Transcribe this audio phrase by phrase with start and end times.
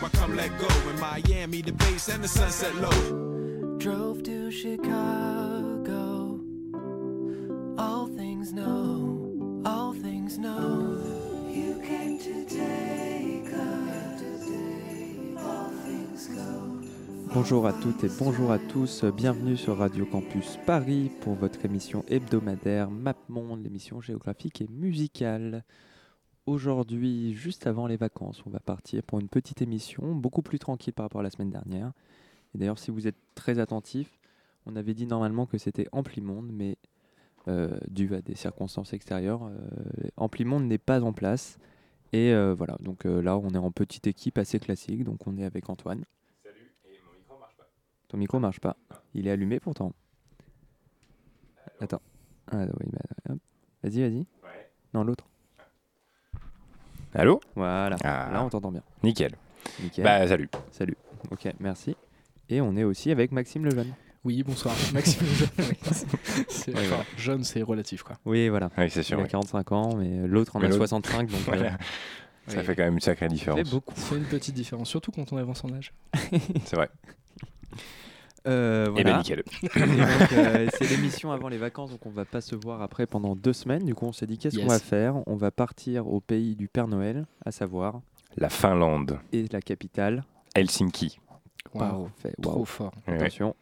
[0.00, 0.68] where I come let go.
[0.90, 3.78] In Miami, the base and the sunset low.
[3.78, 6.40] Drove to Chicago.
[7.78, 10.98] All things know, all things know.
[11.48, 13.52] You came to take
[15.38, 16.80] all things go.
[17.34, 22.02] Bonjour à toutes et bonjour à tous, bienvenue sur Radio Campus Paris pour votre émission
[22.08, 25.64] hebdomadaire MapMonde, l'émission géographique et musicale.
[26.46, 30.94] Aujourd'hui, juste avant les vacances, on va partir pour une petite émission, beaucoup plus tranquille
[30.94, 31.92] par rapport à la semaine dernière.
[32.54, 34.16] Et d'ailleurs, si vous êtes très attentifs,
[34.64, 36.78] on avait dit normalement que c'était Amplimonde, mais
[37.48, 41.58] euh, dû à des circonstances extérieures, euh, Amplimonde n'est pas en place.
[42.12, 45.36] Et euh, voilà, donc euh, là, on est en petite équipe assez classique, donc on
[45.38, 46.04] est avec Antoine.
[48.06, 48.76] Ton micro marche pas.
[49.14, 49.92] Il est allumé pourtant.
[51.80, 52.02] Attends.
[52.52, 53.34] Ah, oui, bah.
[53.82, 54.26] Vas-y, vas-y.
[54.94, 55.26] Non, l'autre.
[57.18, 57.96] Allô Voilà.
[58.04, 58.28] Ah.
[58.32, 58.82] Là, on t'entend bien.
[59.02, 59.32] Nickel.
[59.82, 60.04] Nickel.
[60.04, 60.48] Bah salut.
[60.70, 60.96] Salut.
[61.30, 61.96] Ok, merci.
[62.50, 63.92] Et on est aussi avec Maxime Lejeune.
[64.24, 64.74] Oui, bonsoir.
[64.92, 65.48] Maxime Jeune.
[65.58, 65.78] oui.
[66.48, 67.04] C'est- Oui, enfin, voilà.
[67.16, 68.16] Jeune, c'est relatif, quoi.
[68.26, 68.70] Oui, voilà.
[68.76, 69.18] Oui, c'est Il sûr.
[69.18, 69.28] a oui.
[69.28, 71.62] 45 ans, mais l'autre en Mais a l'autre- 65, donc Voilà.
[71.64, 71.68] euh,
[72.48, 72.64] Ça oui.
[72.64, 73.70] fait quand même une sacrée ça fait différence.
[73.70, 73.94] beaucoup.
[73.96, 75.92] Ça fait une petite différence, surtout quand on avance en âge.
[76.64, 76.88] C'est vrai.
[78.46, 79.12] Euh, Et voilà.
[79.12, 79.42] ben nickel.
[79.62, 83.06] Et donc, euh, c'est l'émission avant les vacances, donc on va pas se voir après
[83.06, 83.84] pendant deux semaines.
[83.84, 85.16] Du coup, on s'est dit qu'est-ce qu'on va faire?
[85.26, 88.00] On va partir au pays du Père Noël, à savoir,
[88.36, 89.18] La Finlande.
[89.32, 90.24] et la capitale.
[90.54, 91.18] Helsinki.
[91.74, 92.34] Waouh, Parfait.
[92.40, 92.92] trop fort.
[93.08, 93.14] Ouais.
[93.16, 93.54] Attention.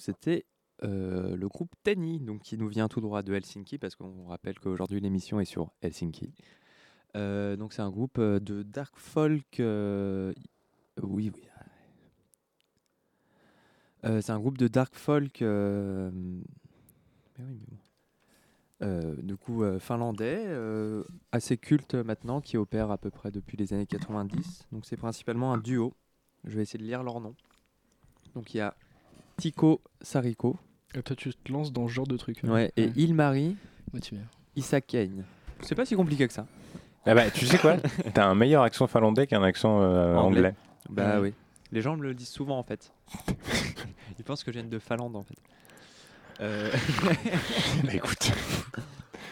[0.00, 0.46] C'était
[0.82, 4.58] euh, le groupe Tenny, donc qui nous vient tout droit de Helsinki, parce qu'on rappelle
[4.58, 6.32] qu'aujourd'hui l'émission est sur Helsinki.
[7.16, 9.60] Euh, donc c'est un groupe euh, de dark folk.
[9.60, 10.32] euh,
[11.02, 11.42] oui, oui.
[14.04, 15.42] Euh, c'est un groupe de dark folk.
[15.42, 17.78] euh, mais oui, mais.
[18.82, 23.58] Euh, du coup, euh, finlandais, euh, assez culte maintenant, qui opère à peu près depuis
[23.58, 24.66] les années 90.
[24.72, 25.94] Donc c'est principalement un duo.
[26.44, 27.34] Je vais essayer de lire leur nom.
[28.34, 28.74] Donc il y a
[29.40, 30.56] Tico Sariko.
[30.94, 32.38] Et toi, tu te lances dans ce genre de truc.
[32.44, 32.52] hein.
[32.52, 33.56] Ouais, et Ilmari
[33.92, 34.20] Motivé.
[34.56, 35.24] Isakane.
[35.62, 36.46] C'est pas si compliqué que ça.
[37.06, 37.76] Ah bah, tu sais quoi
[38.14, 40.54] T'as un meilleur accent finlandais qu'un accent euh, anglais.
[40.88, 41.32] Bah oui.
[41.72, 42.92] Les gens me le disent souvent en fait.
[44.18, 45.38] Ils pensent que je viens de Finlande en fait.
[46.40, 46.70] Euh,
[47.84, 48.32] Bah, écoute.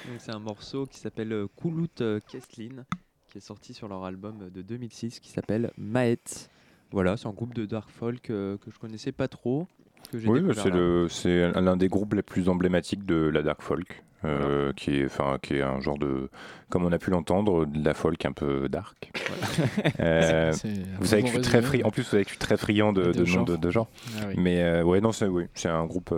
[0.08, 2.84] Donc, c'est un morceau qui s'appelle euh, Kulut Kesslin,
[3.30, 6.48] qui est sorti sur leur album de 2006 qui s'appelle Maet.
[6.90, 9.66] Voilà, c'est un groupe de dark folk euh, que je connaissais pas trop.
[10.10, 10.76] Que j'ai Oui, c'est là.
[10.76, 15.04] le- c'est l'un des groupes les plus emblématiques de la dark folk, euh, qui, est,
[15.04, 16.30] enfin, qui est un genre de,
[16.70, 19.10] comme on a pu l'entendre, de la folk un peu dark.
[20.00, 21.86] Euh, C'est- c'est vous savez que un je suis bon très friand.
[21.88, 23.44] En plus, vous suis très friand de, De de, genre.
[23.44, 23.88] de, de genre.
[24.20, 24.34] Ah oui.
[24.38, 26.12] Mais euh, ouais, non, c'est oui, c'est un groupe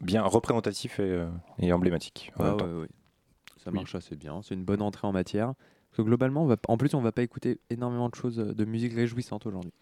[0.00, 1.26] bien représentatif et, euh,
[1.58, 2.32] et emblématique.
[2.38, 2.88] en Ah ouais, ouais.
[3.62, 3.76] Ça Oui.
[3.76, 4.40] marche assez bien.
[4.42, 5.52] C'est une bonne entrée en matière.
[5.90, 8.54] Parce que globalement, on va, en plus, on va pas écouter énormément de choses euh,
[8.54, 9.72] de musique réjouissante aujourd'hui.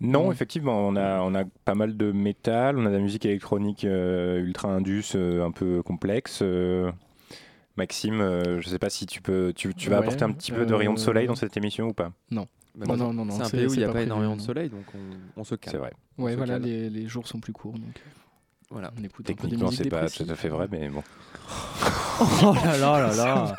[0.00, 3.26] Non, effectivement, on a, on a pas mal de métal, on a de la musique
[3.26, 6.40] électronique euh, ultra indus, euh, un peu complexe.
[6.42, 6.90] euh.
[7.76, 10.50] Maxime, euh, je sais pas si tu peux, tu, tu vas Ouais, apporter un petit
[10.50, 12.12] peu de rayon de soleil dans cette émission ou pas?
[12.30, 12.42] Bah,
[12.86, 14.34] Non, non, non, non, C'est un pays où il n'y a pas pas prévu, énormément
[14.34, 14.44] de non.
[14.46, 15.72] soleil, donc on, on se calme.
[15.72, 15.92] C'est vrai.
[16.18, 17.74] Ouais, voilà, les, les jours sont plus courts.
[17.74, 18.02] Donc
[18.70, 18.90] Voilà.
[18.98, 21.02] on écoute Techniquement, c'est pas tout à fait vrai, mais bon.
[22.20, 23.56] Oh là là là là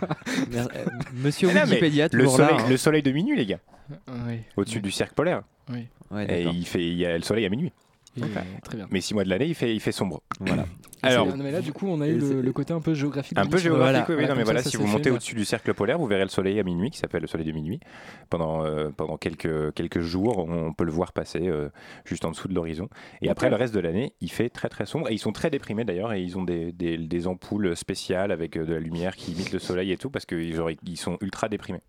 [0.54, 0.66] euh,
[1.14, 2.64] Monsieur Wikipédia, Le soleil, là.
[2.66, 2.70] hein.
[2.70, 3.60] le soleil de minuit, les gars,
[4.10, 5.44] Oui, au-dessus oui, du cercle polaire.
[5.72, 5.88] oui.
[6.12, 7.72] Ouais, Et il fait, il y a le soleil à minuit.
[8.64, 8.88] Très bien.
[8.92, 10.22] Mais six mois de l'année, il fait, il fait sombre.
[10.40, 10.66] Voilà.
[11.02, 13.38] Alors, mais là, du coup, on a eu le, le côté un peu géographique.
[13.38, 14.22] Un peu géographique, Voilà.
[14.22, 16.24] oui, non, mais voilà, ça, ça si vous montez au-dessus du cercle polaire, vous verrez
[16.24, 17.80] le soleil à minuit, qui s'appelle le soleil de minuit.
[18.30, 21.70] Pendant, euh, pendant quelques, quelques jours, on peut le voir passer euh,
[22.04, 22.90] juste en dessous de l'horizon.
[23.22, 25.10] Et après, le reste de l'année, il fait très très sombre.
[25.10, 28.58] Et ils sont très déprimés d'ailleurs, et ils ont des, des, des ampoules spéciales avec
[28.58, 31.48] euh, de la lumière qui imite le soleil et tout, parce qu'ils ils sont ultra
[31.48, 31.80] déprimés.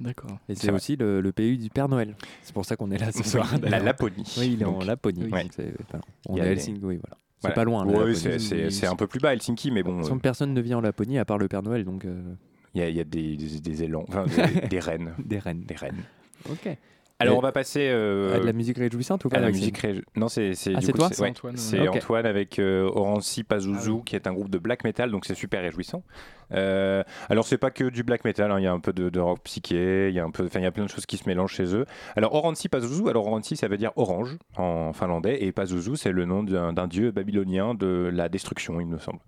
[0.00, 0.38] D'accord.
[0.48, 2.16] Et C'est aussi le, le pays du Père Noël.
[2.42, 3.52] C'est pour ça qu'on est là ce soir.
[3.62, 3.78] la.
[3.78, 4.24] Laponie.
[4.38, 5.20] Oui, il est en Laponie.
[5.20, 5.42] Donc pas
[5.98, 6.00] loin.
[6.28, 7.16] On est à Helsinki, oui, voilà.
[7.42, 7.54] C'est voilà.
[7.54, 7.86] pas loin.
[7.86, 11.18] Oui, c'est- un peu plus bas, Helsinki, mais bon, euh, personne ne vit en Laponie
[11.18, 12.22] à part le Père Noël, donc euh,
[12.74, 14.24] il y a, il y a des, des, des élans, enfin
[14.62, 15.14] des, des rennes.
[15.18, 15.64] des rennes.
[15.66, 16.02] Des rennes.
[16.50, 16.68] Ok.
[17.20, 17.88] Alors, on va passer.
[17.90, 20.72] euh, Ah, de la musique réjouissante ou pas à la musique rég- Non, c'est c'est
[20.74, 21.86] Ah, toi c'est ouais, Antoine, c'est.
[21.88, 24.02] Antoine avec euh, Orancy Pazuzu, Ah oui.
[24.06, 26.02] qui est un groupe de black metal, donc c'est super réjouissant.
[26.52, 29.08] Euh, alors c'est pas que du black metal, hein, il y a un peu de,
[29.08, 31.06] de rock psyché, il y a un peu, enfin il y a plein de choses
[31.06, 31.84] qui se mélangent chez eux.
[32.16, 36.24] Alors Orancy Pazuzu, alors Orancy ça veut dire orange en finlandais, et Pazuzu c'est le
[36.24, 39.20] nom d'un d'un dieu babylonien de la destruction, il me semble.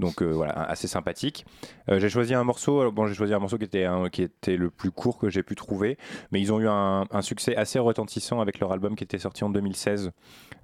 [0.00, 1.44] Donc euh, voilà, assez sympathique.
[1.90, 4.22] Euh, j'ai choisi un morceau, alors, bon j'ai choisi un morceau qui était, un- qui
[4.22, 5.98] était le plus court que j'ai pu trouver,
[6.32, 9.44] mais ils ont eu un, un succès assez retentissant avec leur album qui était sorti
[9.44, 10.10] en 2016,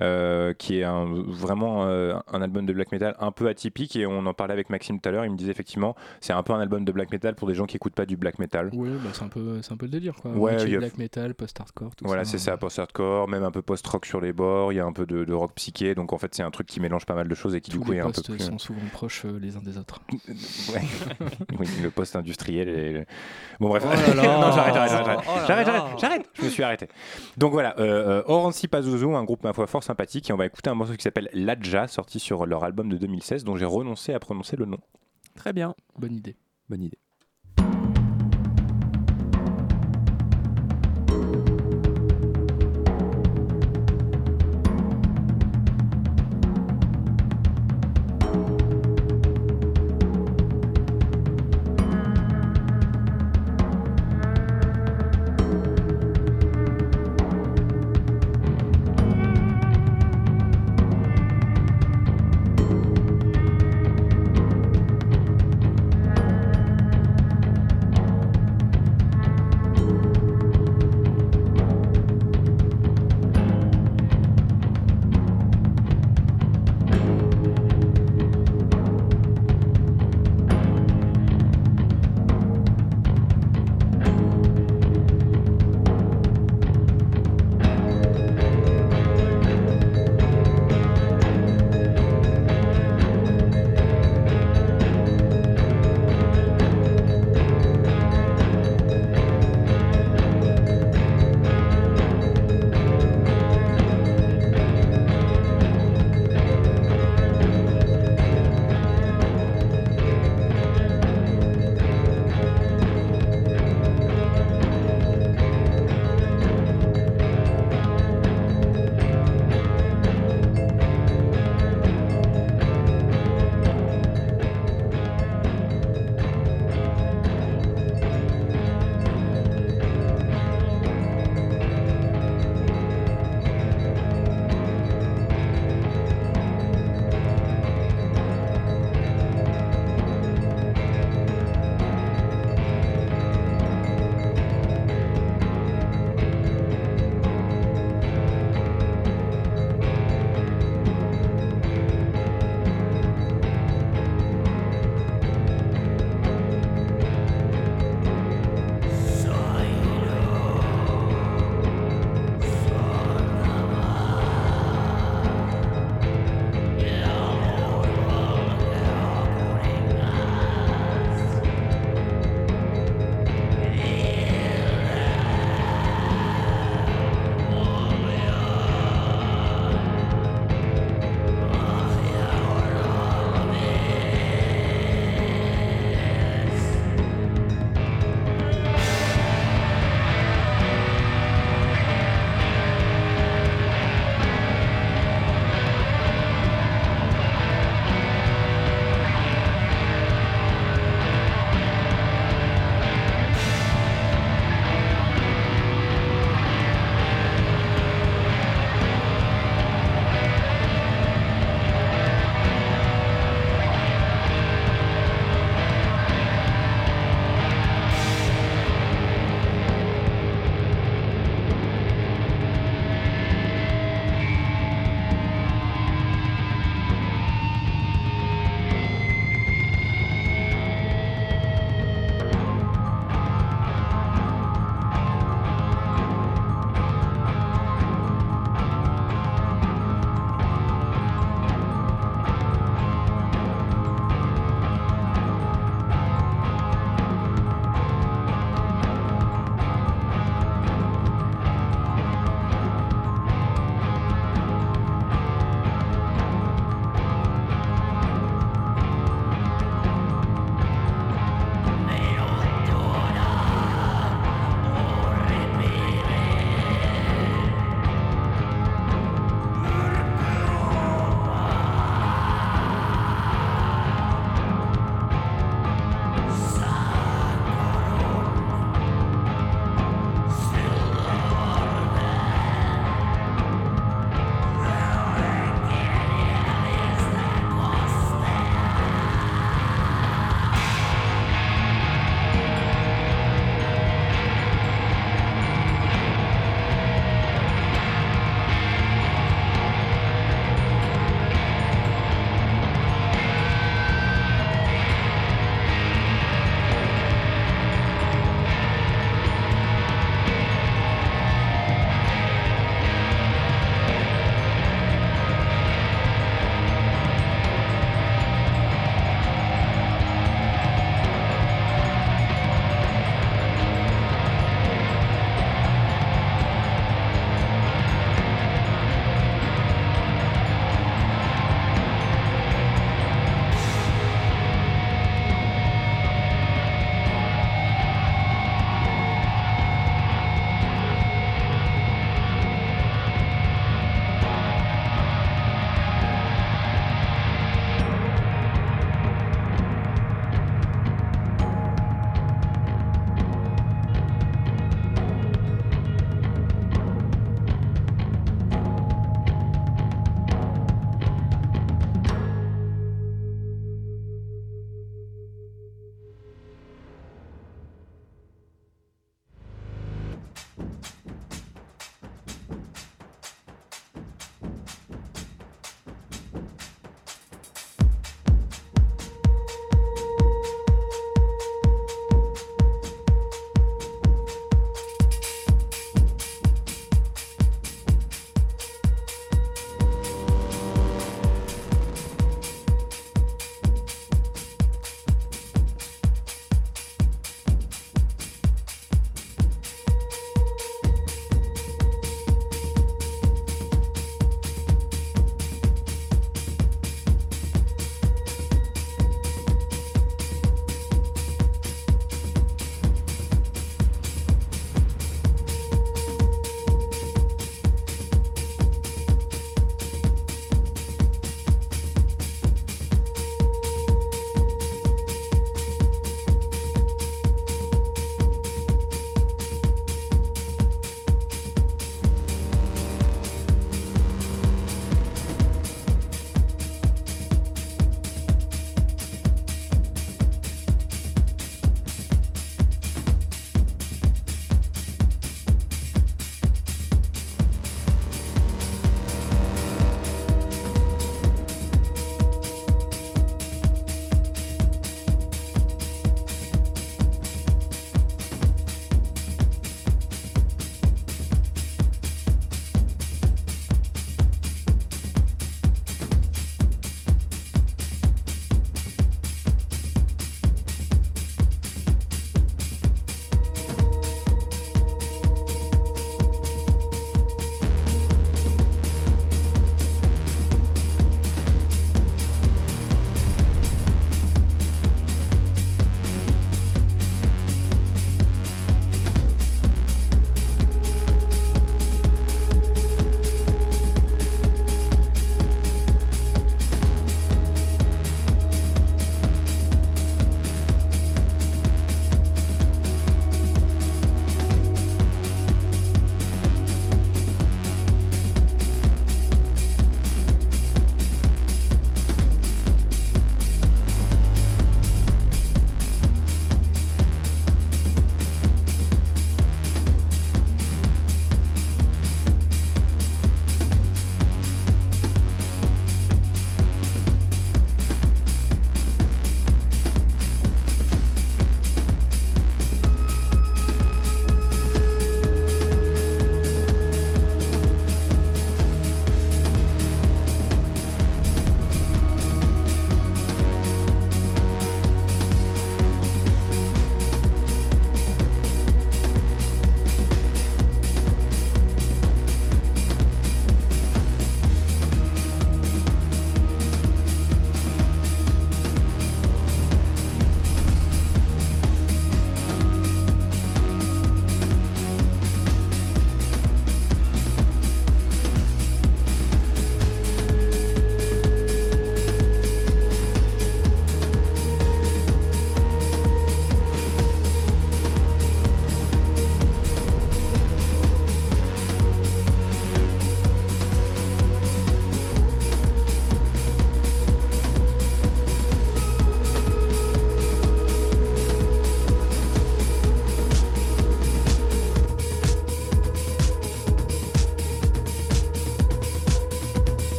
[0.00, 4.06] euh, qui est un- vraiment euh, un album de black metal un peu atypique, et
[4.06, 6.52] on en parlait avec Maxime tout à l'heure, il me disait effectivement, c'est un peu
[6.52, 8.70] un album de black metal pour des gens qui écoutent pas du black metal.
[8.72, 10.14] Oui, bah, c'est un, peu- c'est un peu le délire.
[10.20, 10.30] Quoi.
[10.32, 12.32] Ouais, a- black metal, post-hardcore, tout Voilà, ça.
[12.32, 15.06] c'est ça, post-hardcore, même un peu post-rock sur les bords, il y a un peu
[15.06, 17.34] de, de rock psyché, donc en fait c'est un truc qui mélange pas mal de
[17.34, 18.38] choses et qui Tous du coup les est un peu plus...
[18.40, 20.00] sont souvent proches euh, les uns des autres.
[20.72, 20.82] Ouais.
[21.58, 23.04] oui, le post-industriel et le-
[23.60, 24.22] Bon bref, Oh là là.
[24.40, 26.88] non j'arrête, j'arrête, j'arrête, Oh j'arrête, j'arrête, j'arrête, je me suis arrêté.
[27.36, 30.46] Donc voilà, euh, euh, Orancy Pazuzu, un groupe ma foi fort sympathique, et on va
[30.46, 34.12] écouter un morceau qui s'appelle Ladja, sorti sur leur album de 2016, dont j'ai renoncé
[34.14, 34.78] à prononcer le nom.
[35.34, 35.74] Très bien.
[35.98, 36.36] Bonne idée.
[36.68, 36.98] Bonne idée.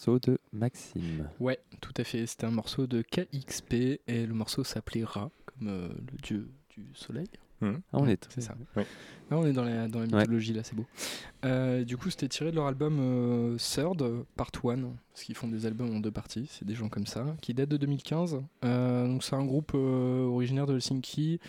[0.00, 1.28] Morceau de Maxime.
[1.40, 2.26] Ouais, tout à fait.
[2.26, 3.74] C'était un morceau de KXP
[4.06, 7.26] et le morceau s'appelait Ra, comme euh, le dieu du soleil.
[7.60, 7.74] Hmm.
[7.92, 8.54] Ah, on est C'est ça.
[8.76, 8.84] Oui.
[9.30, 10.20] Ah, on est dans la, dans la Ouais.
[10.20, 10.86] mythologie là, c'est beau.
[11.44, 14.02] Euh, du coup, c'était tiré de leur album euh, Third,
[14.36, 14.76] Part 1,
[15.12, 17.68] parce qu'ils font des albums en deux parties, c'est des gens comme ça, qui date
[17.68, 18.40] de 2015.
[18.64, 21.40] Euh, donc c'est un groupe euh, originaire de Helsinki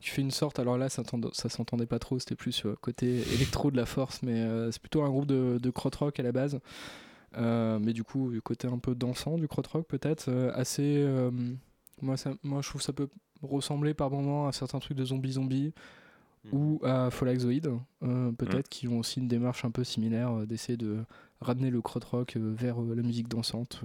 [0.00, 1.04] qui fait une sorte, alors là ça,
[1.48, 5.02] s'entendait pas trop, c'était plus euh, côté électro de la force, mais euh, c'est plutôt
[5.04, 6.58] un groupe de, de krautrock à la base.
[7.36, 10.98] Euh, mais du coup, du côté un peu dansant du krautrock peut-être, euh, assez...
[10.98, 11.30] euh,
[12.00, 13.08] moi, ça, moi je trouve que ça peut
[13.42, 15.72] ressembler par moments à certains trucs de zombies zombies
[16.52, 17.80] ou à Folaxoid,
[18.36, 21.04] peut-être, qui ont aussi une démarche un peu similaire d'essayer de
[21.40, 23.82] ramener le krautrock euh, vers la musique dansante,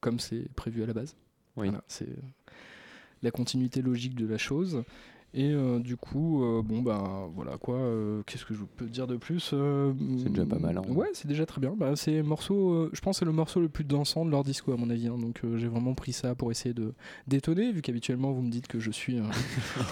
[0.00, 1.16] comme c'est prévu à la base.
[1.56, 1.68] Oui.
[1.68, 2.08] Voilà, c'est
[3.22, 4.82] la continuité logique de la chose.
[5.36, 7.74] Et euh, du coup, euh, bon bah voilà quoi.
[7.74, 9.92] euh, Qu'est-ce que je peux dire de plus euh,
[10.22, 10.82] C'est déjà pas mal, hein.
[10.88, 11.74] Ouais, c'est déjà très bien.
[11.76, 14.44] Bah, c'est morceau, euh, je pense que c'est le morceau le plus dansant de leur
[14.44, 15.08] disco à mon avis.
[15.08, 15.18] hein.
[15.18, 16.92] donc euh, j'ai vraiment pris ça pour essayer de
[17.26, 19.24] détonner, vu qu'habituellement vous me dites que je suis, euh,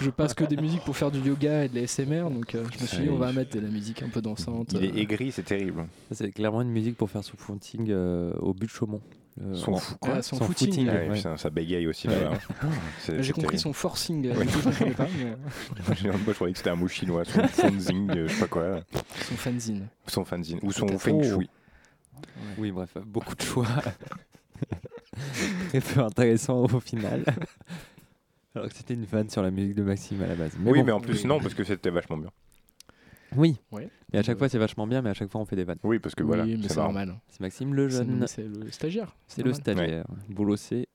[0.01, 2.29] je passe que des musiques pour faire du yoga et de la SMR.
[2.29, 4.71] Donc euh, je me suis dit on va mettre de la musique un peu dansante.
[4.73, 5.87] Il est aigri, c'est terrible.
[6.11, 9.01] C'est clairement une musique pour faire footing euh, au but de Chaumont.
[9.41, 10.87] Le- Son en- fou- quoi Son footing.
[10.89, 11.15] Ah ouais, ouais.
[11.17, 12.13] putain, ça bégaye aussi là.
[12.99, 13.61] C'est- J'ai compris terrible.
[13.63, 14.27] son forcing.
[14.27, 14.33] euh,
[15.87, 15.95] Moi,
[16.27, 18.81] je croyais que c'était un mot chinois, son fanzine, euh, je sais pas quoi.
[19.27, 19.87] son fanzine.
[20.07, 20.59] Son fanzine.
[20.61, 21.49] Ou son feng shui.
[22.57, 23.67] Oui, bref, beaucoup de choix.
[25.69, 27.23] Très peu intéressant au final.
[28.55, 30.51] Alors que c'était une vanne sur la musique de Maxime à la base.
[30.63, 30.85] oui, bon.
[30.85, 31.27] mais en plus, oui.
[31.27, 32.29] non, parce que c'était vachement bien.
[33.37, 33.89] Oui, Ouais.
[34.11, 35.63] et à chaque Euh, fois c'est vachement bien, mais à chaque fois on fait des
[35.63, 35.79] vannes.
[35.83, 37.19] Oui, parce que voilà, c'est normal.
[37.29, 39.15] C'est Maxime le C'est jeune, c'est le stagiaire.
[39.27, 40.05] c'est le stagiaire.
[40.29, 40.87] Boulot c'est.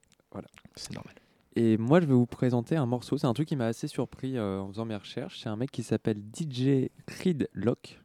[0.75, 1.13] C'est normal.
[1.55, 4.37] Et moi je vais vous présenter un morceau, c'est un truc qui m'a assez surpris
[4.37, 5.41] euh, en faisant mes recherches.
[5.41, 7.99] C'est un mec qui s'appelle DJ Creed Lock.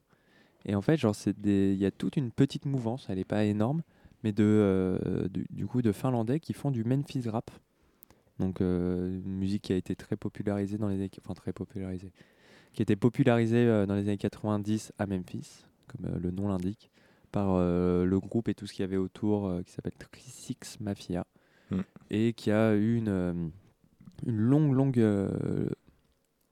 [0.67, 1.73] Et en fait, genre, c'est des...
[1.75, 3.83] il y a toute une petite mouvance, elle n'est pas énorme,
[4.23, 7.51] mais de, euh, du, du coup de Finlandais qui font du Memphis rap.
[8.39, 11.11] Donc euh, une musique qui a été très popularisée dans les années...
[11.23, 12.13] Enfin très popularisée.
[12.75, 16.49] Qui a été popularisée euh, dans les années 90 à Memphis, comme euh, le nom
[16.49, 16.91] l'indique,
[17.31, 21.25] par euh, le groupe et tout ce qu'il y avait autour qui s'appelle Six Mafia.
[21.71, 21.81] Mm.
[22.11, 23.53] Et qui a eu une,
[24.27, 25.31] une longue, longue...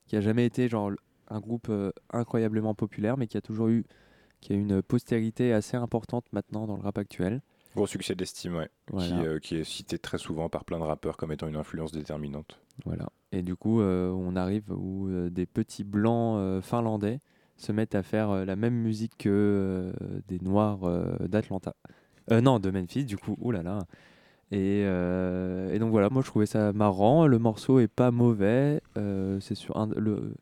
[0.07, 0.91] qui a jamais été genre
[1.27, 1.71] un groupe
[2.09, 3.83] incroyablement populaire, mais qui a toujours eu
[4.39, 7.41] qui a une postérité assez importante maintenant dans le rap actuel.
[7.75, 8.69] Gros succès d'estime, ouais.
[8.91, 9.07] Voilà.
[9.07, 11.91] Qui, euh, qui est cité très souvent par plein de rappeurs comme étant une influence
[11.91, 12.59] déterminante.
[12.85, 13.09] Voilà.
[13.31, 17.19] Et du coup, euh, on arrive où euh, des petits blancs finlandais
[17.57, 19.93] se mettent à faire la même musique que
[20.27, 20.79] des noirs
[21.27, 21.75] d'Atlanta.
[22.31, 23.35] Euh, non, de Memphis, du coup.
[23.39, 23.79] Ouh là là.
[24.51, 27.25] Et, et donc voilà, moi je trouvais ça marrant.
[27.25, 28.81] Le morceau est pas mauvais.
[29.39, 30.35] C'est sur un, le,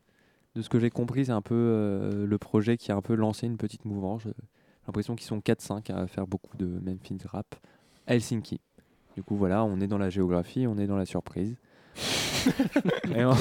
[0.54, 3.46] de ce que j'ai compris, c'est un peu le projet qui a un peu lancé
[3.46, 4.24] une petite mouvance.
[4.82, 7.54] J'ai l'impression qu'ils sont 4-5 à faire beaucoup de Memphis rap
[8.06, 8.60] à Helsinki.
[9.16, 11.56] Du coup, voilà, on est dans la géographie, on est dans la surprise.
[13.16, 13.34] En-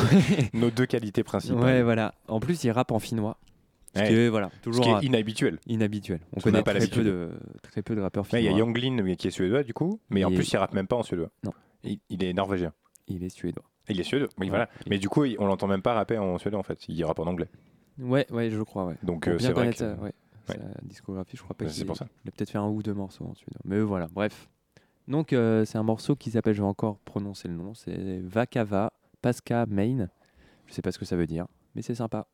[0.53, 1.63] Nos deux qualités principales.
[1.63, 2.13] ouais, voilà.
[2.27, 3.37] En plus, il rappe en finnois.
[3.95, 4.07] Ce Ouais.
[4.07, 5.59] qui est, voilà, Ce toujours qui est euh, inhabituel.
[5.67, 6.19] inhabituel.
[6.33, 7.31] On n'a connaît pas très peu, de,
[7.63, 8.51] très peu de rappeurs Ouais, Il finnois.
[8.51, 10.87] y a Younglin mais qui est suédois du coup, mais en plus il rappe même
[10.87, 11.29] pas en suédois.
[11.43, 11.51] Non.
[11.83, 12.71] Il, il est norvégien.
[13.07, 13.63] Il est suédois.
[13.89, 14.49] Il est suédois, oui Ouais.
[14.49, 14.69] voilà.
[14.85, 16.87] Il- Mais du coup, on l'entend même pas rapper en suédois en fait.
[16.87, 17.49] Il rappe en anglais.
[17.99, 18.95] Ouais, ouais, je crois, ouais.
[19.03, 19.83] Donc euh, c'est vrai que.
[19.99, 20.13] ouais.
[20.51, 22.07] Sa discographie, je crois pas Ouais, qu'il c'est pour ça.
[22.25, 23.61] il a peut-être fait un ou deux morceaux en suédois.
[23.65, 24.49] Mais voilà, bref.
[25.07, 28.91] Donc, euh, c'est un morceau qui s'appelle, je vais encore prononcer le nom, c'est Vakava
[29.21, 30.09] Pasca Main.
[30.67, 32.27] Je sais pas ce que ça veut dire, mais c'est sympa.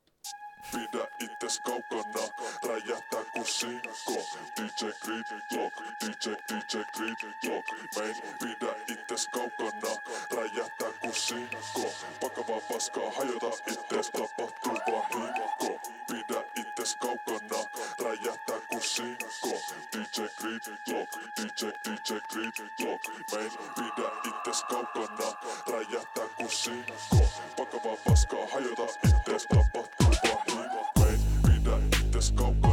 [3.46, 4.26] Sinkko.
[4.56, 7.68] DJ Creed Lock, DJ, DJ Creed Lock.
[7.96, 9.94] Main, pidä itses kaukana,
[10.36, 11.94] räjähtää kun sinkko.
[12.22, 15.80] Vakavaa paskaa, hajota itses, tapahtuu vahinko.
[16.08, 17.64] Pidä itses kaukana,
[18.04, 19.62] räjähtää kun sinkko.
[19.94, 23.04] DJ Creed Lock, DJ, DJ Creed Lock.
[23.32, 25.34] Main, pidä itses kaukana,
[25.72, 27.18] räjähtää kun sinkko.
[27.58, 30.88] Vakavaa paskaa, hajota itses, tapahtuu vahinko.
[31.00, 32.67] Main, pidä itses kaukana,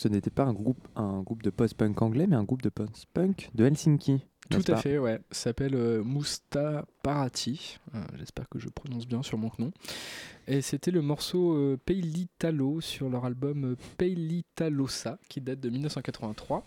[0.00, 3.50] ce n'était pas un groupe, un groupe de post-punk anglais, mais un groupe de post-punk
[3.54, 4.24] de Helsinki.
[4.48, 5.20] Tout à fait, ouais.
[5.30, 6.02] S'appelle euh,
[7.02, 7.78] Parati.
[7.94, 9.70] Euh, j'espère que je prononce bien sur mon nom.
[10.48, 16.64] Et c'était le morceau euh, Peilitalo sur leur album euh, Peilitalosa qui date de 1983.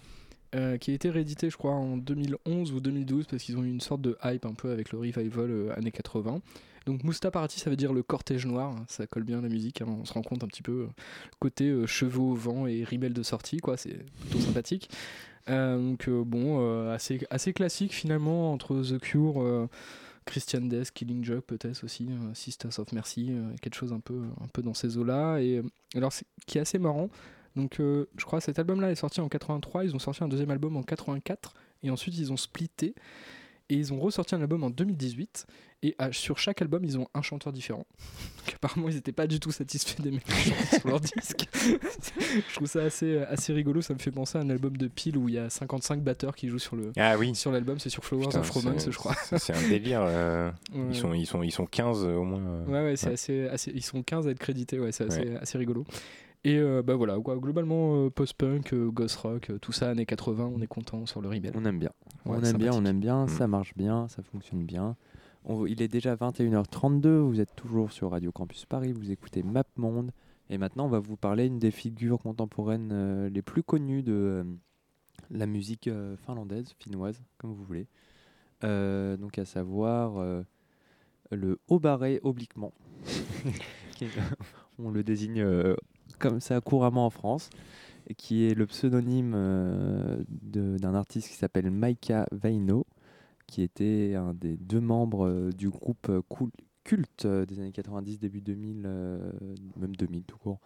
[0.54, 3.70] Euh, qui a été réédité, je crois, en 2011 ou 2012 parce qu'ils ont eu
[3.70, 6.40] une sorte de hype un peu avec le revival années 80.
[6.86, 9.82] Donc Mousta Parati, ça veut dire le cortège noir, ça colle bien à la musique,
[9.82, 10.88] hein, on se rend compte un petit peu euh,
[11.40, 14.90] côté euh, chevaux au vent et rimel de sortie, quoi, c'est plutôt sympathique.
[15.50, 19.68] Euh, donc bon, assez, assez classique finalement entre The Cure,
[20.26, 24.48] Christian Death, Killing Joke peut-être aussi, euh, Sisters of Mercy, quelque chose un peu, un
[24.48, 25.40] peu dans ces eaux-là.
[25.40, 25.62] Et
[25.96, 27.10] alors, c'est- qui est assez marrant,
[27.56, 30.52] donc je crois que cet album-là est sorti en 83, ils ont sorti un deuxième
[30.52, 32.94] album en 84, et ensuite ils ont splitté,
[33.70, 35.46] et ils ont ressorti un album en 2018,
[35.84, 37.86] et à- sur chaque album ils ont un chanteur différent.
[38.46, 41.46] Donc apparemment ils n'étaient pas du tout satisfaits des mecs qui chantent sur leur disque.
[41.54, 45.18] je trouve ça assez, assez rigolo, ça me fait penser à un album de Peel
[45.18, 47.36] où il y a 55 batteurs qui jouent sur le Ah oui.
[47.36, 49.16] sur l'album, c'est sur Flowers Putain, of Romance je crois.
[49.38, 50.02] c'est- un délire.
[50.04, 50.82] euh, Ouais.
[50.92, 52.42] ils, sont, ils, sont, ils sont 15 euh, au moins.
[52.42, 53.14] euh, Ouais, ouais, c'est ouais.
[53.14, 55.38] Assez, assez- Ils sont 15 à être crédités, ouais, c'est assez, Ouais.
[55.42, 55.86] assez rigolo.
[56.46, 60.06] Et euh, bah voilà, quoi, globalement, euh, post-punk, euh, ghost rock, euh, tout ça, années
[60.06, 61.54] 80, on est content sur le rebelle.
[61.56, 61.92] On aime bien.
[62.26, 63.30] Ouais, on aime bien, on aime bien, Mm.
[63.30, 64.98] ça marche bien, ça fonctionne bien.
[65.50, 70.12] Il est déjà 21h32, vous êtes toujours sur Radio Campus Paris, vous écoutez Map Monde.
[70.50, 74.14] Et maintenant, on va vous parler d'une des figures contemporaines euh, les plus connues de
[74.14, 74.44] euh,
[75.32, 77.88] la musique euh, finlandaise, finnoise, comme vous voulez.
[78.62, 80.24] Donc, à savoir
[81.32, 82.74] le haut barré obliquement.
[84.80, 85.46] On le désigne
[86.18, 87.50] comme ça couramment en France,
[88.16, 89.34] qui est le pseudonyme
[90.32, 92.86] d'un artiste qui s'appelle Maika Vaino,
[93.48, 96.22] qui était un des deux membres euh, du groupe euh,
[96.84, 99.32] culte euh, des années 90, début 2000, euh,
[99.78, 100.60] même 2000 tout court,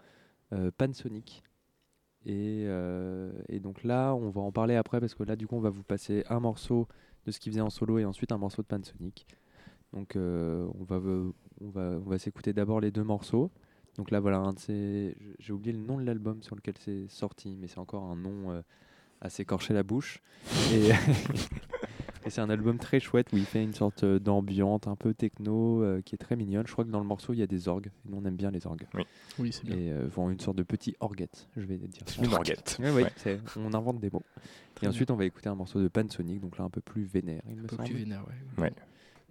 [0.77, 1.43] Pansonic.
[2.25, 2.65] Et,
[3.49, 5.69] et donc là, on va en parler après parce que là, du coup, on va
[5.69, 6.87] vous passer un morceau
[7.25, 9.27] de ce qu'il faisait en solo et ensuite un morceau de Pansonic.
[9.93, 10.97] Donc on va,
[11.61, 13.51] on va, on va s'écouter d'abord les deux morceaux.
[13.97, 17.07] Donc là, voilà, un de ces- j'ai oublié le nom de l'album sur lequel c'est
[17.09, 18.61] sorti, mais c'est encore un nom euh,
[19.21, 20.21] à s'écorcher la bouche.
[20.73, 20.89] Et,
[22.27, 25.13] et c'est un album très chouette où il fait une sorte euh, d'ambiante un peu
[25.13, 26.67] techno euh, qui est très mignonne.
[26.67, 27.87] Je crois que dans le morceau, il y a des orgues.
[28.05, 28.85] Et nous, on aime bien les orgues.
[28.93, 29.03] Oui.
[29.39, 29.75] Oui, c'est bien.
[29.75, 32.03] Et euh, bon, une sorte de petit orguette, je vais dire.
[32.05, 32.23] ça.
[32.23, 32.77] Une orguette.
[32.79, 33.11] Ouais, ouais, Ouais.
[33.17, 34.23] c'est- on invente des mots.
[34.75, 37.03] Très et ensuite, on va écouter un morceau de Pansonic, donc là un peu plus
[37.03, 37.87] vénère, il me Un peu semble.
[37.89, 38.63] plus vénère, ouais.
[38.63, 38.73] Ouais.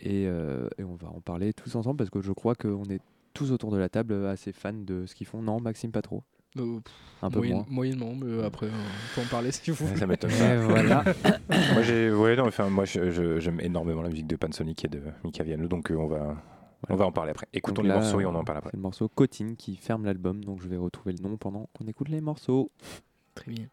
[0.00, 3.00] Et, euh, et on va en parler tous ensemble parce que je crois qu'on est
[3.32, 5.42] tous autour de la table assez fans de ce qu'ils font.
[5.42, 6.22] Non, Maxime, pas trop?
[6.58, 6.92] Euh, pff,
[7.22, 7.66] Un peu moyen- moins.
[7.68, 9.98] Moyennement, mais après, euh, on peut en parler si vous voulez.
[9.98, 10.56] ça m'étonne pas.
[10.68, 11.04] voilà.
[11.72, 14.88] moi, j'ai, ouais, non, enfin, moi, je- je- j'aime énormément la musique de Pansonic et
[14.88, 16.36] de Mika Viano, donc euh, on va,
[16.88, 17.46] on va en parler après.
[17.52, 18.70] Écoutons Donc les là, morceaux et on en parle après.
[18.70, 21.86] C'est le morceau Cotine qui ferme l'album, donc je vais retrouver le nom pendant qu'on
[21.86, 22.70] écoute les morceaux.
[23.34, 23.66] Très bien.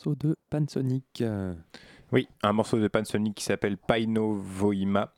[0.00, 1.22] Morceau de Pansonic.
[2.10, 5.12] Oui, un morceau de Pansonic qui s'appelle Paino Voima,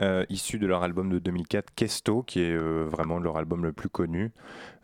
[0.00, 3.72] euh, issu de leur album de 2004, Kesto, qui est euh, vraiment leur album le
[3.74, 4.32] plus connu.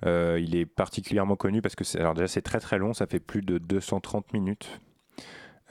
[0.04, 3.06] Euh, il est particulièrement connu parce que c'est, alors déjà c'est très très long, ça
[3.06, 4.82] fait plus de 230 minutes.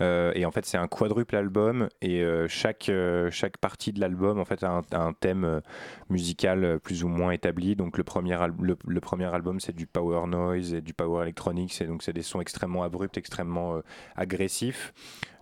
[0.02, 4.00] Euh, et en fait, c'est un quadruple album et euh, chaque, euh, chaque partie de
[4.00, 5.62] l'album en fait a un, thème
[6.10, 7.76] musical plus ou moins établi.
[7.76, 11.86] Donc le premier, le, premier album, c'est du power noise et du power electronics, et
[11.86, 13.82] donc c'est des sons extrêmement abrupts, extrêmement
[14.16, 14.94] agressifs.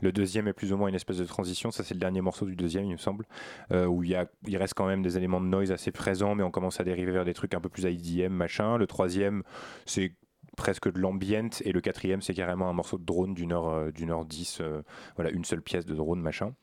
[0.01, 1.71] Le deuxième est plus ou moins une espèce de transition.
[1.71, 3.25] Ça, c'est le dernier morceau du deuxième, il me semble,
[3.71, 6.43] où il, y a, il reste quand même des éléments de noise assez présents, mais
[6.43, 8.77] on commence à dériver vers des trucs un peu plus IDM, machin.
[8.77, 9.43] Le troisième,
[9.85, 10.13] c'est
[10.55, 13.91] presque de l'ambient et le quatrième c'est carrément un morceau de drone d'une heure euh,
[13.91, 14.81] d'une heure dix euh,
[15.15, 16.53] voilà une seule pièce de drone machin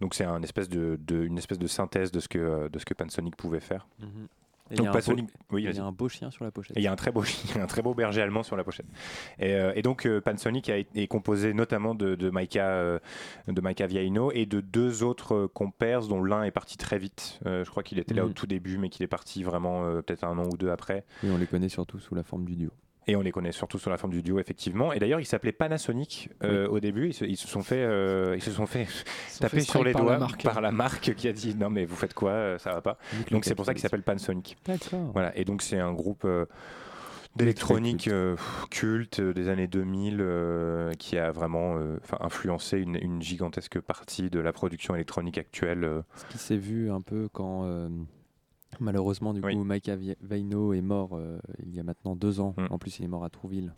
[0.00, 2.78] donc c'est un espèce de, de- une espèce de synthèse de ce que euh, de
[2.78, 4.28] ce que Pansonic pouvait faire Mhm.
[4.70, 6.44] Et il y a un Pansonic beau- oui il y a un beau chien sur
[6.44, 6.74] la pochette.
[6.76, 8.42] Et il y a un très beau, il y a un très beau berger allemand
[8.42, 8.86] sur la pochette.
[9.38, 12.98] Et, euh, et donc euh, Pansonic a été est composé notamment de, de Maika, euh,
[13.48, 17.38] de Maika Viaino et de deux autres euh, compères dont l'un est parti très vite.
[17.44, 18.34] Euh, je crois qu'il était là au Mhm.
[18.34, 21.04] tout début, mais qu'il est parti vraiment euh, peut-être un an ou deux après.
[21.22, 22.70] Et on les connaît surtout sous la forme du duo.
[23.08, 24.92] Et on les connaît surtout sur la forme du duo, effectivement.
[24.92, 27.08] Et d'ailleurs, ils s'appelaient Panasonic euh, au début.
[27.08, 28.86] Ils se, ils se sont fait, euh, ils se sont fait
[29.40, 31.96] taper fait sur les par doigts par la marque qui a dit non mais vous
[31.96, 32.98] faites quoi, euh, ça va pas?
[33.32, 34.56] Donc c'est pour ça qu'il s'appelle Pansonic.
[34.64, 35.10] D'accord.
[35.12, 35.36] Voilà.
[35.36, 36.46] Et donc c'est un groupe euh,
[37.34, 38.36] d'électronique euh,
[38.70, 44.28] culte euh, des années 2000 euh, qui a vraiment euh, influencé une, une gigantesque partie
[44.30, 45.84] de la production électronique actuelle.
[45.84, 46.02] euh.
[46.16, 47.88] Ce qui s'est vu un peu quand euh,
[48.80, 52.54] malheureusement du coup Mike Avi- Vaino est mort euh, il y a maintenant deux ans.
[52.56, 52.66] Mm.
[52.70, 53.72] En plus il est mort à Trouville.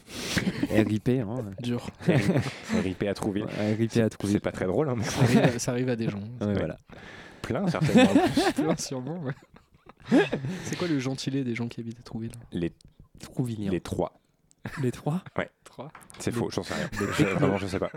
[0.70, 1.44] RIP hein.
[1.62, 1.86] Dur.
[2.08, 3.46] RIP à Trouville.
[3.78, 4.34] RIP C'est- à Trouville.
[4.36, 4.88] C'est pas très drôle.
[4.88, 6.20] Hein, mais- Ça arrive, ça arrive à des gens.
[6.40, 6.78] Ouais, voilà.
[7.42, 8.12] Plein certainement.
[8.56, 9.32] Plein, sûrement, ouais.
[10.64, 12.32] C'est quoi le gentilé des gens qui habitent à Trouville?
[12.52, 12.72] Les,
[13.20, 13.70] Trouvilliens.
[13.70, 14.18] les trois.
[14.82, 15.22] Les trois?
[15.36, 15.50] Ouais.
[15.64, 15.90] Trois.
[16.18, 16.88] C'est faux, j'en sais rien.
[17.00, 17.90] les Je- vraiment, je sais pas.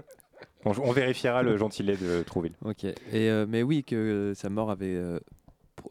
[0.65, 2.53] On, on vérifiera le gentilé de Trouville.
[2.65, 2.83] Ok.
[2.83, 5.19] Et euh, mais oui que euh, sa mort avait euh,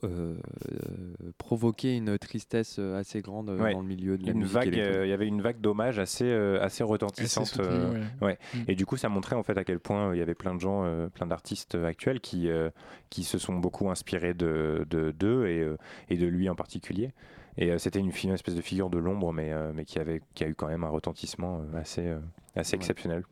[0.04, 0.34] euh,
[0.72, 3.72] euh, provoqué une tristesse assez grande euh, Ouais.
[3.72, 4.96] dans le milieu de la Une musique vague, électronique.
[4.98, 7.44] euh, il y avait une vague d'hommage assez, euh, assez retentissante.
[7.44, 8.26] Assez soutenue, euh, ouais.
[8.26, 8.38] ouais.
[8.54, 8.58] Mm.
[8.68, 10.54] Et du coup, ça montrait en fait à quel point euh, il y avait plein
[10.54, 12.70] de gens, euh, plein d'artistes actuels qui, euh,
[13.10, 15.76] qui se sont beaucoup inspirés de de- d'eux et, euh,
[16.08, 17.12] et de lui en particulier.
[17.58, 20.44] Et euh, c'était une, espèce de figure de l'ombre, mais, euh, mais qui, avait, qui
[20.44, 22.18] a eu quand même un retentissement euh, assez, euh,
[22.54, 22.76] assez Ouais.
[22.80, 23.22] exceptionnel.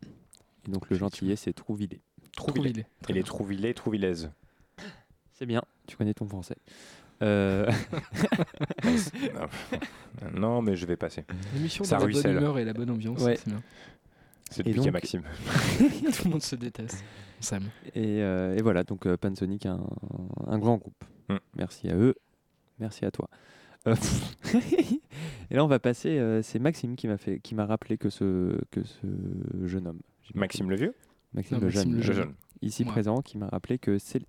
[0.66, 2.00] Et donc le gentillet c'est Trouvillé.
[2.34, 2.86] Trouvillé.
[3.08, 4.30] Et les Trouvillés, Trouvillaises.
[5.34, 5.62] C'est bien.
[5.86, 6.56] Tu connais ton français.
[7.22, 7.70] Euh,
[9.34, 11.24] non, non, mais je vais passer.
[11.54, 12.36] L'émission Ça dans la bonne ruisselle.
[12.36, 13.36] humeur et la bonne ambiance, Ouais.
[13.36, 13.62] c'est bien.
[14.50, 15.22] C'est Et depuis qu'il y a donc- Maxime.
[16.16, 17.04] Tout le monde se déteste.
[17.40, 17.70] On s'aime.
[17.94, 19.80] Et, euh, et voilà, donc euh, Pansonic, un,
[20.46, 21.04] un grand groupe.
[21.28, 21.36] Mm.
[21.56, 22.14] Merci à eux,
[22.78, 23.28] merci à toi.
[23.86, 23.94] Euh,
[25.50, 26.18] et là, on va passer.
[26.18, 29.06] euh, c'est Maxime qui m'a fait, qui m'a rappelé que ce que ce
[29.66, 30.94] jeune homme, j'ai pas Maxime le vieux?
[31.32, 32.88] Maxime, Non, le, Maxime jeune, le ici Ouais.
[32.90, 34.22] présent, qui m'a rappelé que c'est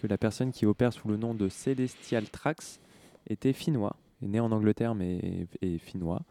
[0.00, 2.80] que la personne qui opère sous le nom de Celestial Trax
[3.28, 6.22] était finnois, né en Angleterre mais est finnois.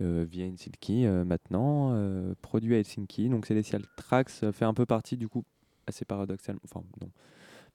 [0.00, 3.28] Euh, via Helsinki euh, maintenant, euh, produit à Helsinki.
[3.28, 5.44] Donc Celestial Trax fait un peu partie du coup,
[5.86, 7.10] assez paradoxalement, enfin non,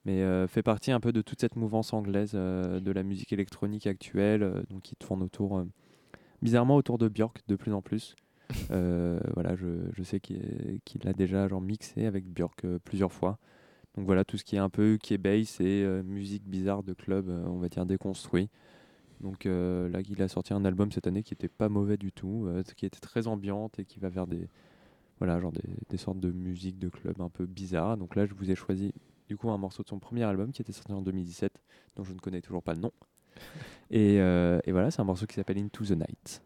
[0.06, 4.64] mais fait partie un peu de toute cette mouvance anglaise de la musique électronique actuelle,
[4.70, 5.66] donc qui tourne autour,
[6.42, 8.16] bizarrement autour de Björk de plus en plus.
[8.70, 13.38] Voilà, je, sais qu'il qu'il a déjà genre mixé avec Björk plusieurs fois.
[13.98, 16.84] Donc voilà, tout ce qui est un peu qui est bass et euh, musique bizarre
[16.84, 18.50] de club, euh, on va dire déconstruit.
[19.22, 22.12] Donc euh, là, il a sorti un album cette année qui était pas mauvais du
[22.12, 24.48] tout, euh, qui était très ambiante et qui va vers des
[25.20, 27.98] voilà, genre des, des sortes de musique de club un peu bizarres.
[27.98, 28.94] Donc là, je vous ai choisi
[29.28, 31.52] du coup un morceau de son premier album qui était sorti en 2017,
[31.96, 32.92] dont je ne connais toujours pas le nom.
[33.90, 36.42] Et, euh, et voilà, c'est un morceau qui s'appelle Into the Night.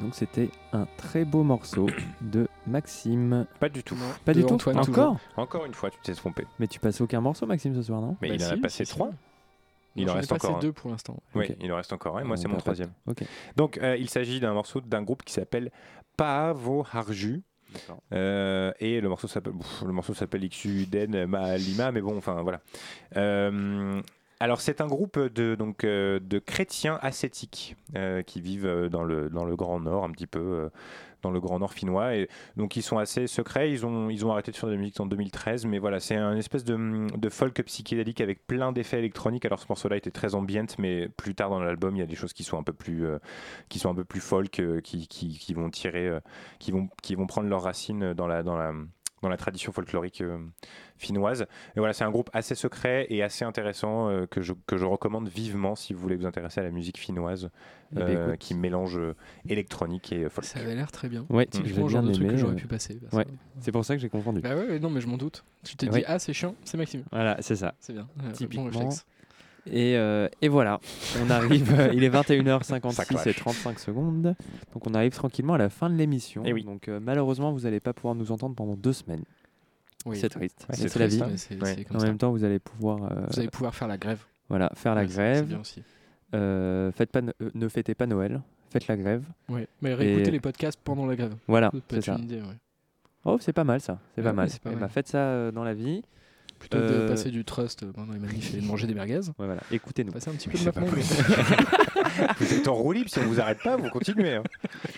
[0.00, 1.86] Donc c'était un très beau morceau
[2.20, 3.46] de Maxime.
[3.60, 3.96] Pas du tout.
[4.24, 6.46] Pas de du tout Antoine, Encore Encore une fois, tu t'es trompé.
[6.58, 8.16] Mais tu passes aucun morceau Maxime ce soir, non?
[8.22, 8.94] Mais Bah il en a passé si, si.
[8.96, 9.10] trois.
[9.96, 11.16] Il Moi, en ai reste passé encore deux pour l'instant.
[11.36, 12.22] Oui, il en reste encore un.
[12.22, 12.90] Et moi, On c'est mon troisième.
[13.56, 15.70] Donc, euh, il s'agit d'un morceau d'un groupe qui s'appelle
[16.16, 17.42] Paavo Harju.
[18.12, 22.40] Euh, et le morceau s'appelle pff, le morceau s'appelle Xuden Ma Lima mais bon enfin
[22.42, 22.60] voilà
[23.16, 24.00] Euh,
[24.40, 29.04] alors c'est un groupe de donc euh, de chrétiens ascétiques euh, qui vivent euh, dans
[29.04, 30.70] le dans le Grand Nord un petit peu
[31.22, 32.16] dans le Grand Nord finnois.
[32.16, 33.70] Et donc ils sont assez secrets.
[33.70, 36.16] Ils ont ils ont arrêté de faire de la musique en 2013 mais voilà c'est
[36.16, 39.44] un espèce de, de folk psychédélique avec plein d'effets électroniques.
[39.44, 42.16] Alors ce morceau-là était très ambient mais plus tard dans l'album il y a des
[42.16, 43.06] choses qui sont un peu plus
[43.68, 46.18] qui sont un peu plus folk qui, qui, qui vont tirer
[46.58, 48.72] qui vont, qui vont prendre leurs racines dans la, dans la,
[49.24, 50.38] dans la tradition folklorique euh,
[50.96, 51.42] finnoise.
[51.74, 54.84] Et voilà, c'est un groupe assez secret et assez intéressant euh, que, je, que je
[54.84, 57.50] recommande vivement si vous voulez vous intéresser à la musique finnoise
[57.92, 58.38] Eh ben, euh, écoute.
[58.40, 58.98] qui mélange
[59.48, 60.44] électronique et folk.
[60.44, 61.26] Ça avait l'air très bien.
[61.30, 61.48] Ouais, Mm.
[61.50, 62.98] Typiquement, l'ai le genre bien de truc que j'aurais euh, pu passer.
[63.00, 63.26] bah, ouais.
[63.60, 64.40] C'est pour ça que j'ai confondu.
[64.40, 65.44] Bah ouais, ouais, non, mais je m'en doute.
[65.64, 66.00] Tu t'es Oui.
[66.00, 67.04] dit, ah, c'est chiant, c'est Maxime.
[67.12, 67.74] Voilà, c'est ça.
[67.80, 68.06] C'est bien.
[68.34, 68.64] Typiquement.
[68.64, 69.06] Bon réflexe.
[69.70, 70.78] Et, euh, et voilà,
[71.24, 73.26] on arrive, euh, il est Ça 21h56 clash.
[73.26, 74.34] et 35 secondes,
[74.74, 76.42] donc on arrive tranquillement à la fin de l'émission.
[76.44, 76.64] Eh oui.
[76.64, 79.24] Donc euh, malheureusement, vous n'allez pas pouvoir nous entendre pendant deux semaines.
[80.06, 80.18] Oui.
[80.18, 81.22] C'est triste, Ouais, c'est c'est la vie.
[81.22, 81.28] hein.
[81.30, 81.74] Mais c'est Ouais.
[81.76, 82.06] c'est comme En ça.
[82.06, 84.22] même temps, vous allez pouvoir euh, Vous allez pouvoir faire la grève.
[84.50, 85.46] voilà, faire la Ouais, c'est- C'est grève.
[85.46, 85.82] bien aussi.
[86.34, 89.24] Euh, faites pas, euh, ne fêtez pas Noël, faites la grève.
[89.48, 89.66] Ouais.
[89.80, 91.34] Mais réécoutez Et- les podcasts pendant la grève.
[91.48, 92.16] Voilà, c'est ça.
[92.18, 92.58] une idée, ouais.
[93.24, 94.50] Oh, c'est pas mal ça, c'est Ouais, pas mal.
[94.50, 94.82] c'est pas Eh mal.
[94.82, 96.02] ben, faites ça euh, dans la vie.
[96.70, 99.18] Plutôt que de Euh, passer du trust pendant les manifs et de manger des merguez,
[99.18, 100.12] Ouais, voilà, écoutez-nous.
[100.12, 100.86] passer un petit peu de maintenant.
[102.38, 104.34] vous êtes en roue libre, si on vous arrête pas, vous continuez.
[104.36, 104.42] hein.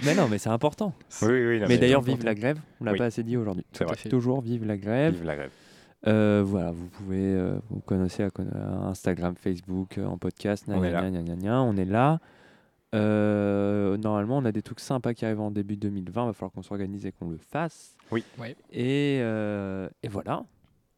[0.04, 0.92] Mais non, mais c'est important.
[1.22, 2.98] Oui, oui, non, mais d'ailleurs, vive la grève, on l'a Oui.
[2.98, 3.64] pas assez dit aujourd'hui.
[3.72, 3.96] C'est vrai.
[3.96, 4.08] fait.
[4.08, 5.14] Toujours vive la grève.
[5.14, 5.50] Vive la grève.
[6.06, 10.76] Euh, voilà, vous pouvez, euh, vous connaissez à conna- Instagram, Facebook, euh, en podcast, gna,
[10.76, 11.10] On gna, est là.
[11.10, 12.20] gna, gna, gna, on est là.
[12.94, 16.62] Euh, normalement, on a des trucs sympas qui arrivent en début 2020, va falloir qu'on
[16.62, 17.94] s'organise et qu'on le fasse.
[18.10, 18.22] Oui.
[18.38, 18.56] Ouais.
[18.72, 20.44] Et, euh, et voilà,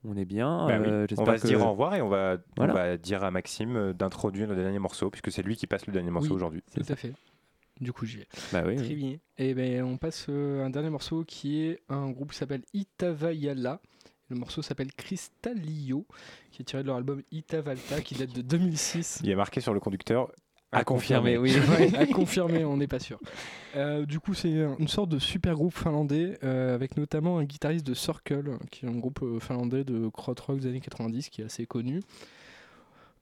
[0.05, 0.67] on est bien.
[0.67, 0.87] Bah oui.
[0.89, 2.73] euh, On va se que- dire au revoir et on va, Voilà.
[2.73, 5.87] on va dire à Maxime euh, d'introduire le dernier morceau, puisque c'est lui qui passe
[5.87, 6.37] le dernier morceau Oui.
[6.37, 6.63] aujourd'hui.
[6.69, 6.93] C'est Tout ça.
[6.95, 7.13] à fait.
[7.81, 8.27] Du coup, j'y vais.
[8.53, 8.95] Bah oui, Très oui.
[8.97, 9.17] bien.
[9.39, 13.81] Et ben, on passe euh, un dernier morceau qui est un groupe qui s'appelle Itavayala.
[14.31, 16.07] Le morceau s'appelle Cristallio,
[16.51, 19.21] qui est tiré de leur album Itavalta, qui date de 2006.
[19.25, 20.31] Il est marqué sur le conducteur.
[20.71, 21.55] À confirmer, oui.
[21.79, 23.19] Ouais, à confirmer, on n'est pas sûr.
[23.75, 27.45] Euh, du coup, c'est un- une sorte de super groupe finlandais, euh, avec notamment un
[27.45, 31.41] guitariste de Circle, qui est un groupe euh, finlandais de krautrock des années 90, qui
[31.41, 32.01] est assez connu.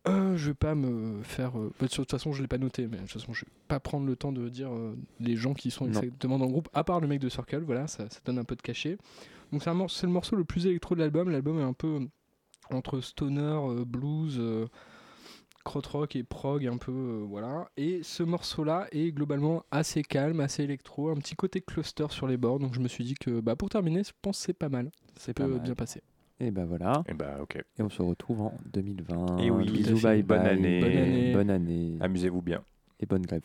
[0.09, 1.53] Euh, je vais pas me faire.
[1.53, 3.81] bah, de toute façon, je l'ai pas noté, mais de toute façon, je vais pas
[3.81, 4.71] prendre le temps de dire
[5.21, 6.01] les gens qui sont Non.
[6.01, 7.63] exactement dans le groupe, à part le mec de Circle.
[7.65, 8.99] Voilà, ça, ça donne un peu de cachet.
[9.53, 11.31] Donc c'est le morceau le plus électro de l'album.
[11.31, 12.01] L'album est un peu
[12.73, 14.41] entre stoner, blues,
[15.67, 17.69] krautrock et prog, un peu euh, voilà.
[17.77, 22.37] Et ce morceau-là est globalement assez calme, assez électro, un petit côté cluster sur les
[22.39, 22.59] bords.
[22.59, 24.91] Donc je me suis dit que bah, pour terminer, je pense que c'est pas mal.
[25.17, 25.61] Ça C'est peut pas mal.
[25.61, 26.03] bien passer.
[26.39, 27.03] Et bah voilà.
[27.09, 27.57] Et bah, ok.
[27.79, 29.39] Et on se retrouve en 2020.
[29.39, 30.49] Et oui, tout à bisous, bye Bonne bye.
[30.49, 30.81] année.
[30.81, 31.33] Bonne année.
[31.33, 31.97] Bonne année.
[32.01, 32.63] Amusez-vous bien.
[33.01, 33.43] Et bonne grève.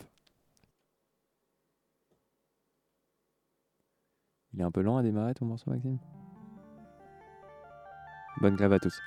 [4.54, 5.98] Il est un peu lent à démarrer ton morceau, Maxime?
[8.42, 9.00] Bonne grève à tous.